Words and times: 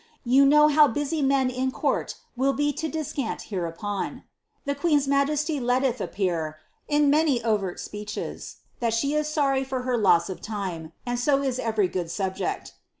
You 0.23 0.47
know 0.47 0.67
how 0.67 0.87
busy 0.87 1.21
men 1.21 1.51
in 1.51 1.69
court 1.69 2.15
will 2.35 2.53
be 2.53 2.73
to 2.73 2.89
descant 2.89 3.43
hereupon. 3.53 4.23
The 4.65 4.73
queen^s 4.73 5.07
majesty 5.07 5.59
letteth 5.59 6.01
it 6.01 6.05
appear, 6.05 6.57
in 6.87 7.11
many 7.11 7.43
overt 7.43 7.79
speeches, 7.79 8.55
that 8.79 8.95
she 8.95 9.13
is 9.13 9.27
sorry 9.27 9.63
for 9.63 9.83
her 9.83 9.99
loss 9.99 10.27
of 10.27 10.41
time, 10.41 10.91
and 11.05 11.19
so 11.19 11.43
is 11.43 11.59
every 11.59 11.87
good 11.87 12.09
subject. 12.09 12.73